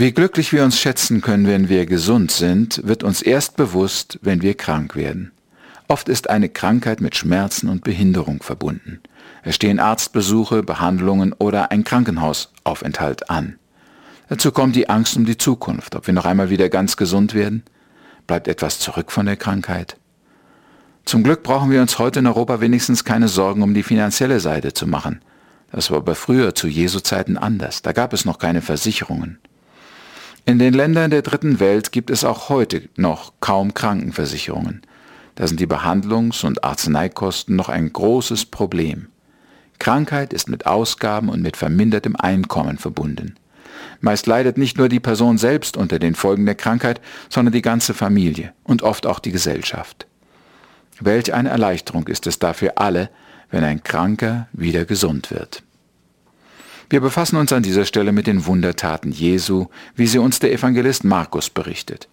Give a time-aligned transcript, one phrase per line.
[0.00, 4.40] Wie glücklich wir uns schätzen können, wenn wir gesund sind, wird uns erst bewusst, wenn
[4.40, 5.30] wir krank werden.
[5.88, 9.00] Oft ist eine Krankheit mit Schmerzen und Behinderung verbunden.
[9.42, 13.58] Es stehen Arztbesuche, Behandlungen oder ein Krankenhausaufenthalt an.
[14.30, 17.62] Dazu kommt die Angst um die Zukunft, ob wir noch einmal wieder ganz gesund werden.
[18.26, 19.98] Bleibt etwas zurück von der Krankheit?
[21.04, 24.72] Zum Glück brauchen wir uns heute in Europa wenigstens keine Sorgen um die finanzielle Seite
[24.72, 25.20] zu machen.
[25.72, 27.82] Das war aber früher zu Jesu Zeiten anders.
[27.82, 29.38] Da gab es noch keine Versicherungen.
[30.50, 34.82] In den Ländern der dritten Welt gibt es auch heute noch kaum Krankenversicherungen.
[35.36, 39.06] Da sind die Behandlungs- und Arzneikosten noch ein großes Problem.
[39.78, 43.36] Krankheit ist mit Ausgaben und mit vermindertem Einkommen verbunden.
[44.00, 47.94] Meist leidet nicht nur die Person selbst unter den Folgen der Krankheit, sondern die ganze
[47.94, 50.08] Familie und oft auch die Gesellschaft.
[50.98, 53.08] Welch eine Erleichterung ist es dafür alle,
[53.52, 55.62] wenn ein Kranker wieder gesund wird.
[56.90, 61.04] Wir befassen uns an dieser Stelle mit den Wundertaten Jesu, wie sie uns der Evangelist
[61.04, 62.08] Markus berichtet.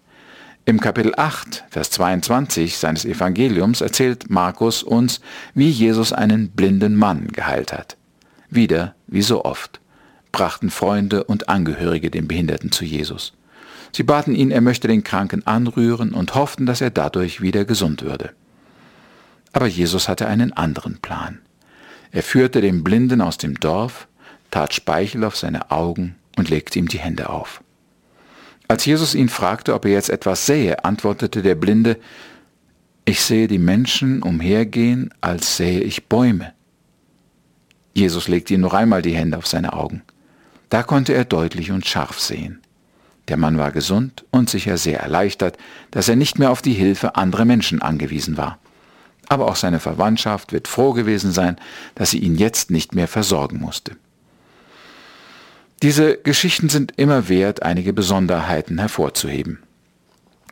[0.66, 5.20] Im Kapitel 8, Vers 22 seines Evangeliums erzählt Markus uns,
[5.52, 7.96] wie Jesus einen blinden Mann geheilt hat.
[8.50, 9.80] Wieder, wie so oft,
[10.30, 13.32] brachten Freunde und Angehörige den Behinderten zu Jesus.
[13.90, 18.02] Sie baten ihn, er möchte den Kranken anrühren und hofften, dass er dadurch wieder gesund
[18.02, 18.30] würde.
[19.52, 21.40] Aber Jesus hatte einen anderen Plan.
[22.12, 24.06] Er führte den Blinden aus dem Dorf,
[24.50, 27.62] tat Speichel auf seine Augen und legte ihm die Hände auf.
[28.68, 31.98] Als Jesus ihn fragte, ob er jetzt etwas sähe, antwortete der Blinde,
[33.04, 36.52] ich sehe die Menschen umhergehen, als sähe ich Bäume.
[37.94, 40.02] Jesus legte ihm noch einmal die Hände auf seine Augen.
[40.68, 42.60] Da konnte er deutlich und scharf sehen.
[43.28, 45.56] Der Mann war gesund und sicher sehr erleichtert,
[45.90, 48.58] dass er nicht mehr auf die Hilfe anderer Menschen angewiesen war.
[49.28, 51.56] Aber auch seine Verwandtschaft wird froh gewesen sein,
[51.94, 53.96] dass sie ihn jetzt nicht mehr versorgen musste.
[55.82, 59.60] Diese Geschichten sind immer wert, einige Besonderheiten hervorzuheben.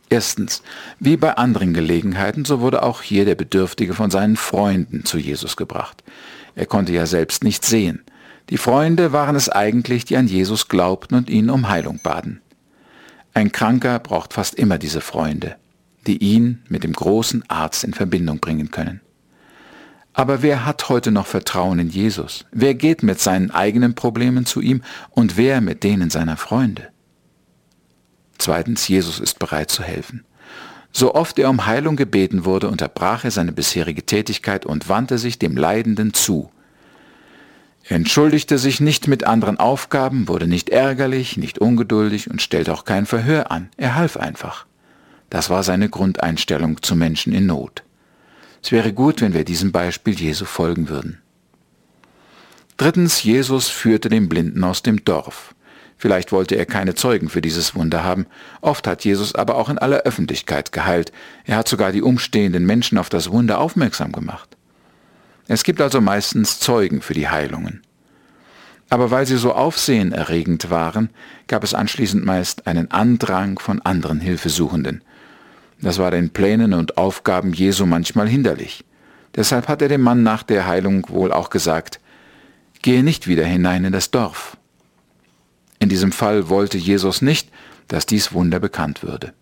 [0.09, 0.63] Erstens,
[1.01, 5.57] wie bei anderen Gelegenheiten, so wurde auch hier der Bedürftige von seinen Freunden zu Jesus
[5.57, 6.05] gebracht.
[6.55, 8.05] Er konnte ja selbst nicht sehen.
[8.51, 12.41] Die Freunde waren es eigentlich, die an Jesus glaubten und ihn um Heilung baten.
[13.35, 15.57] Ein Kranker braucht fast immer diese Freunde,
[16.07, 19.01] die ihn mit dem großen Arzt in Verbindung bringen können.
[20.19, 22.47] Aber wer hat heute noch Vertrauen in Jesus?
[22.51, 26.89] Wer geht mit seinen eigenen Problemen zu ihm und wer mit denen seiner Freunde?
[28.39, 30.25] Zweitens, Jesus ist bereit zu helfen.
[30.91, 35.39] So oft er um Heilung gebeten wurde, unterbrach er seine bisherige Tätigkeit und wandte sich
[35.39, 36.49] dem Leidenden zu.
[37.85, 42.87] Er entschuldigte sich nicht mit anderen Aufgaben, wurde nicht ärgerlich, nicht ungeduldig und stellte auch
[42.87, 43.69] kein Verhör an.
[43.77, 44.65] Er half einfach.
[45.29, 47.83] Das war seine Grundeinstellung zu Menschen in Not.
[48.67, 51.23] Es wäre gut, wenn wir diesem Beispiel Jesu folgen würden.
[52.77, 55.55] Drittens, Jesus führte den Blinden aus dem Dorf.
[55.97, 58.27] Vielleicht wollte er keine Zeugen für dieses Wunder haben.
[58.63, 61.13] Oft hat Jesus aber auch in aller Öffentlichkeit geheilt.
[61.45, 64.57] Er hat sogar die umstehenden Menschen auf das Wunder aufmerksam gemacht.
[65.47, 67.83] Es gibt also meistens Zeugen für die Heilungen.
[68.91, 71.11] Aber weil sie so aufsehenerregend waren,
[71.47, 75.05] gab es anschließend meist einen Andrang von anderen Hilfesuchenden.
[75.81, 78.85] Das war den Plänen und Aufgaben Jesu manchmal hinderlich.
[79.35, 82.01] Deshalb hat er dem Mann nach der Heilung wohl auch gesagt,
[82.83, 84.57] gehe nicht wieder hinein in das Dorf.
[85.79, 87.51] In diesem Fall wollte Jesus nicht,
[87.89, 89.35] dass dies Wunder bekannt würde.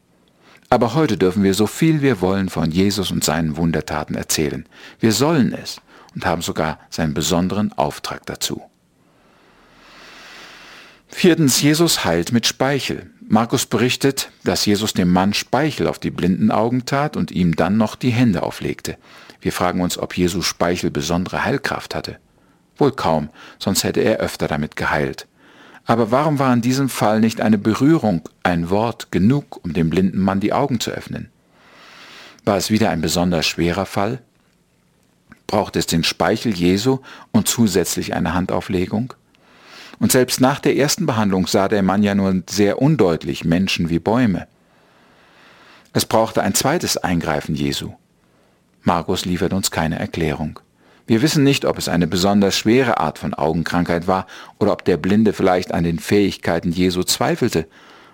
[0.71, 4.67] Aber heute dürfen wir so viel wir wollen von Jesus und seinen Wundertaten erzählen.
[4.99, 5.81] Wir sollen es
[6.15, 8.63] und haben sogar seinen besonderen Auftrag dazu.
[11.09, 13.11] Viertens, Jesus heilt mit Speichel.
[13.27, 17.79] Markus berichtet, dass Jesus dem Mann Speichel auf die blinden Augen tat und ihm dann
[17.79, 18.99] noch die Hände auflegte.
[19.41, 22.19] Wir fragen uns, ob Jesu Speichel besondere Heilkraft hatte.
[22.77, 25.27] Wohl kaum, sonst hätte er öfter damit geheilt.
[25.87, 30.19] Aber warum war in diesem Fall nicht eine Berührung, ein Wort genug, um dem blinden
[30.19, 31.31] Mann die Augen zu öffnen?
[32.45, 34.21] War es wieder ein besonders schwerer Fall?
[35.47, 36.99] Braucht es den Speichel Jesu
[37.33, 39.15] und zusätzlich eine Handauflegung?
[39.99, 43.99] Und selbst nach der ersten Behandlung sah der Mann ja nur sehr undeutlich Menschen wie
[43.99, 44.47] Bäume.
[45.93, 47.93] Es brauchte ein zweites Eingreifen Jesu.
[48.83, 50.61] Markus liefert uns keine Erklärung.
[51.07, 54.27] Wir wissen nicht, ob es eine besonders schwere Art von Augenkrankheit war
[54.59, 57.67] oder ob der Blinde vielleicht an den Fähigkeiten Jesu zweifelte,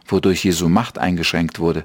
[0.06, 1.85] wodurch Jesu Macht eingeschränkt wurde.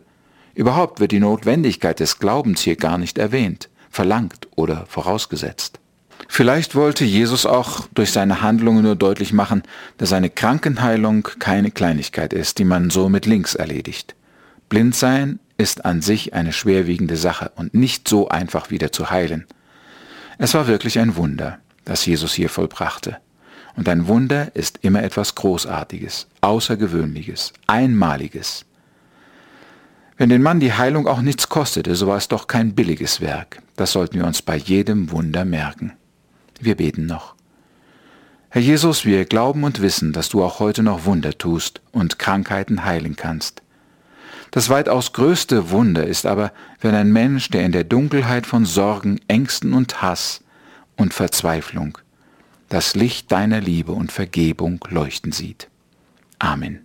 [0.56, 5.80] Überhaupt wird die Notwendigkeit des Glaubens hier gar nicht erwähnt, verlangt oder vorausgesetzt.
[6.28, 9.64] Vielleicht wollte Jesus auch durch seine Handlungen nur deutlich machen,
[9.98, 14.16] dass eine Krankenheilung keine Kleinigkeit ist, die man so mit links erledigt.
[14.68, 19.46] Blind sein ist an sich eine schwerwiegende Sache und nicht so einfach wieder zu heilen.
[20.38, 23.18] Es war wirklich ein Wunder, das Jesus hier vollbrachte.
[23.76, 28.66] Und ein Wunder ist immer etwas Großartiges, Außergewöhnliches, Einmaliges.
[30.18, 33.62] Wenn den Mann die Heilung auch nichts kostete, so war es doch kein billiges Werk.
[33.76, 35.94] Das sollten wir uns bei jedem Wunder merken.
[36.60, 37.36] Wir beten noch.
[38.50, 42.86] Herr Jesus, wir glauben und wissen, dass du auch heute noch Wunder tust und Krankheiten
[42.86, 43.62] heilen kannst.
[44.52, 49.20] Das weitaus größte Wunder ist aber, wenn ein Mensch, der in der Dunkelheit von Sorgen,
[49.28, 50.42] Ängsten und Hass
[50.96, 51.98] und Verzweiflung
[52.70, 55.70] das Licht deiner Liebe und Vergebung leuchten sieht.
[56.40, 56.85] Amen.